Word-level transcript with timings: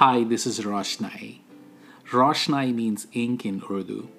Hi, 0.00 0.24
this 0.24 0.46
is 0.46 0.60
Roshnai. 0.60 1.38
Roshnai 2.10 2.74
means 2.74 3.06
ink 3.14 3.46
in 3.46 3.62
Urdu. 3.62 4.10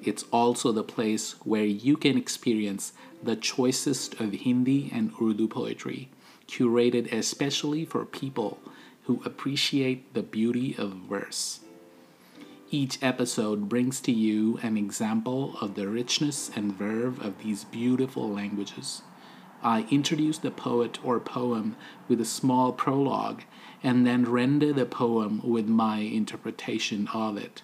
It's 0.00 0.24
also 0.32 0.72
the 0.72 0.82
place 0.82 1.34
where 1.44 1.66
you 1.66 1.98
can 1.98 2.16
experience 2.16 2.94
the 3.22 3.36
choicest 3.36 4.18
of 4.18 4.32
Hindi 4.32 4.90
and 4.90 5.12
Urdu 5.20 5.46
poetry, 5.46 6.08
curated 6.48 7.12
especially 7.12 7.84
for 7.84 8.06
people 8.06 8.60
who 9.02 9.20
appreciate 9.26 10.14
the 10.14 10.22
beauty 10.22 10.74
of 10.78 10.92
verse. 10.92 11.60
Each 12.70 12.96
episode 13.02 13.68
brings 13.68 14.00
to 14.00 14.12
you 14.12 14.58
an 14.62 14.78
example 14.78 15.54
of 15.60 15.74
the 15.74 15.86
richness 15.86 16.50
and 16.56 16.74
verve 16.74 17.20
of 17.20 17.42
these 17.42 17.64
beautiful 17.64 18.26
languages. 18.30 19.02
I 19.62 19.86
introduce 19.90 20.38
the 20.38 20.50
poet 20.50 20.98
or 21.04 21.20
poem 21.20 21.76
with 22.08 22.22
a 22.22 22.24
small 22.24 22.72
prologue 22.72 23.42
and 23.82 24.06
then 24.06 24.24
render 24.24 24.72
the 24.72 24.86
poem 24.86 25.40
with 25.42 25.66
my 25.66 25.98
interpretation 25.98 27.08
of 27.14 27.36
it. 27.36 27.62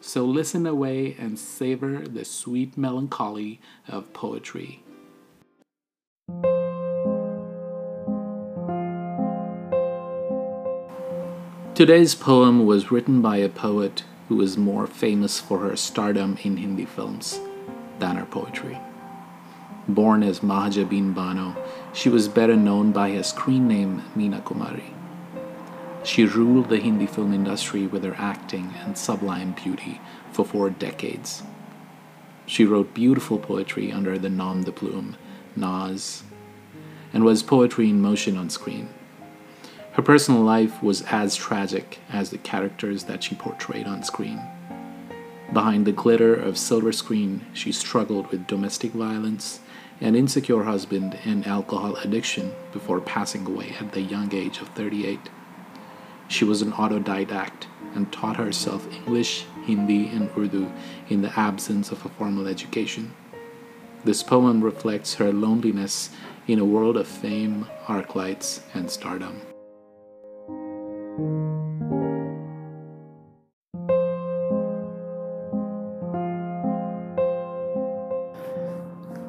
So 0.00 0.24
listen 0.24 0.66
away 0.66 1.16
and 1.18 1.38
savor 1.38 1.98
the 2.06 2.24
sweet 2.24 2.76
melancholy 2.76 3.60
of 3.88 4.12
poetry. 4.12 4.82
Today's 11.74 12.14
poem 12.14 12.64
was 12.64 12.90
written 12.90 13.20
by 13.20 13.36
a 13.36 13.50
poet 13.50 14.04
who 14.28 14.40
is 14.40 14.56
more 14.56 14.86
famous 14.86 15.38
for 15.38 15.58
her 15.58 15.76
stardom 15.76 16.38
in 16.42 16.56
Hindi 16.56 16.86
films 16.86 17.38
than 17.98 18.16
her 18.16 18.24
poetry. 18.24 18.78
Born 19.88 20.22
as 20.22 20.40
Mahajabeen 20.40 21.14
Bano, 21.14 21.54
she 21.92 22.08
was 22.08 22.28
better 22.28 22.56
known 22.56 22.92
by 22.92 23.12
her 23.12 23.22
screen 23.22 23.68
name 23.68 24.02
Meena 24.16 24.42
Kumari. 24.42 24.92
She 26.06 26.24
ruled 26.24 26.68
the 26.68 26.78
Hindi 26.78 27.06
film 27.06 27.34
industry 27.34 27.88
with 27.88 28.04
her 28.04 28.14
acting 28.16 28.72
and 28.78 28.96
sublime 28.96 29.56
beauty 29.60 30.00
for 30.30 30.44
four 30.44 30.70
decades. 30.70 31.42
She 32.46 32.64
wrote 32.64 32.94
beautiful 32.94 33.38
poetry 33.38 33.90
under 33.90 34.16
the 34.16 34.30
nom 34.30 34.62
de 34.62 34.70
plume, 34.70 35.16
Naz, 35.56 36.22
and 37.12 37.24
was 37.24 37.42
poetry 37.42 37.90
in 37.90 38.00
motion 38.00 38.36
on 38.36 38.50
screen. 38.50 38.88
Her 39.94 40.02
personal 40.02 40.42
life 40.42 40.80
was 40.80 41.02
as 41.02 41.34
tragic 41.34 41.98
as 42.08 42.30
the 42.30 42.38
characters 42.38 43.04
that 43.04 43.24
she 43.24 43.34
portrayed 43.34 43.88
on 43.88 44.04
screen. 44.04 44.40
Behind 45.52 45.86
the 45.86 45.92
glitter 45.92 46.36
of 46.36 46.56
silver 46.56 46.92
screen, 46.92 47.46
she 47.52 47.72
struggled 47.72 48.28
with 48.28 48.46
domestic 48.46 48.92
violence, 48.92 49.58
an 50.00 50.14
insecure 50.14 50.62
husband, 50.62 51.18
and 51.24 51.44
alcohol 51.48 51.96
addiction 51.96 52.52
before 52.72 53.00
passing 53.00 53.44
away 53.44 53.74
at 53.80 53.90
the 53.90 54.02
young 54.02 54.32
age 54.32 54.60
of 54.60 54.68
38. 54.68 55.18
She 56.27 56.45
was 56.45 56.61
an 56.61 56.71
autodidact 56.71 57.65
and 57.93 58.11
taught 58.11 58.37
herself 58.37 58.87
English, 58.93 59.45
Hindi, 59.65 60.07
and 60.07 60.29
Urdu 60.37 60.71
in 61.09 61.21
the 61.21 61.37
absence 61.37 61.91
of 61.91 62.05
a 62.05 62.09
formal 62.09 62.47
education. 62.47 63.13
This 64.05 64.23
poem 64.23 64.61
reflects 64.63 65.15
her 65.15 65.31
loneliness 65.33 66.09
in 66.47 66.57
a 66.57 66.65
world 66.65 66.97
of 66.97 67.07
fame, 67.07 67.67
arc 67.87 68.15
lights, 68.15 68.61
and 68.73 68.89
stardom. 68.89 69.41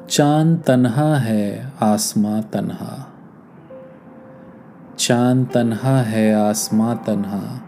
चांद 0.09 0.57
तन्हा 0.67 1.15
है 1.17 1.73
आसमां 1.81 2.41
तन्हा 2.53 2.91
चाँद 4.98 5.48
तन्हा 5.54 6.02
है, 6.02 6.34
आसमां 6.34 6.96
तन्हा, 6.96 7.60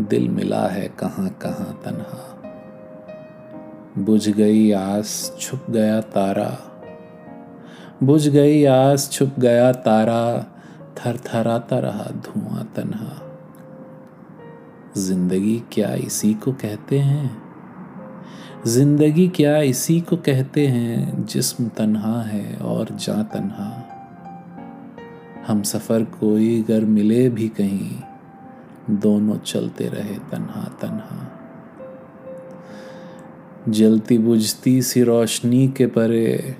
दिल 0.00 0.28
मिला 0.28 0.68
है 0.68 0.88
कहाँ 0.88 1.28
कहाँ 1.28 1.80
तन्हा। 1.84 2.34
बुझ 3.98 4.28
गई 4.28 4.72
आस, 4.72 5.36
छुप 5.40 5.66
गया 5.70 6.00
तारा, 6.00 6.58
बुझ 8.02 8.28
गई 8.28 8.64
आस, 8.64 9.10
छुप 9.10 9.34
गया 9.38 9.72
तारा 9.72 10.46
थर 10.98 11.16
थराता 11.16 11.78
रहा 11.78 12.04
धुआँ 12.04 12.72
तन्हा। 12.76 13.22
ज़िंदगी 14.96 15.62
क्या 15.72 15.94
इसी 15.94 16.34
को 16.34 16.52
कहते 16.52 16.98
हैं? 16.98 17.42
ज़िंदगी 18.66 19.28
क्या 19.28 19.58
इसी 19.58 20.00
को 20.00 20.16
कहते 20.16 20.66
हैं? 20.66 21.26
जिस्म 21.26 21.68
तन्हा 21.68 22.22
है 22.22 22.56
और 22.56 22.86
जा 22.90 23.22
तन्हा। 23.22 23.94
हम 25.48 25.62
सफ़र 25.62 26.04
कोई 26.04 26.62
अगर 26.62 26.84
मिले 26.84 27.30
भी 27.30 27.48
कहीं, 27.48 27.90
दोनों 28.90 29.38
चलते 29.38 29.88
रहे 29.88 30.14
तन्हा 30.14 30.64
तन्हा। 30.80 31.32
जलती 33.68 34.18
बुझती 34.18 34.82
सी 34.82 35.02
रोशनी 35.02 35.68
के 35.68 35.86
परे, 35.86 36.56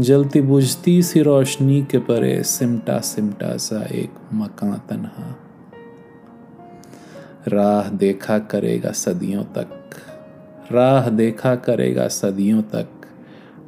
जलती 0.00 0.40
बुझती 0.40 1.02
सी 1.02 1.22
रोशनी 1.22 1.82
के 1.82 1.98
परे 1.98 2.42
सिमटा 2.42 2.98
सिमटा 2.98 3.56
सा 3.56 3.82
एक 3.82 4.10
मकान 4.32 4.72
तन्हा। 4.72 5.38
राह 7.48 7.88
देखा 7.88 8.38
करेगा 8.38 8.92
सदियों 8.92 9.44
तक, 9.44 9.90
राह 10.72 11.08
देखा 11.08 11.56
करेगा 11.56 12.08
सदियों 12.08 12.62
तक, 12.62 12.88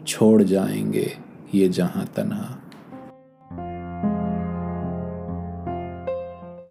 छोड़ 0.06 0.42
जाएँगे 0.42 1.18
ये 1.54 1.68
जहाँ 1.68 2.06
तन्हा। 2.16 2.61